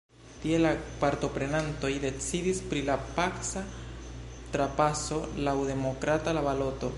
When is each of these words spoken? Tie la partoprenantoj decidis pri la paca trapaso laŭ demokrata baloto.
Tie 0.43 0.59
la 0.61 0.69
partoprenantoj 1.01 1.91
decidis 2.05 2.61
pri 2.71 2.81
la 2.87 2.95
paca 3.19 3.63
trapaso 4.57 5.21
laŭ 5.51 5.57
demokrata 5.73 6.35
baloto. 6.49 6.89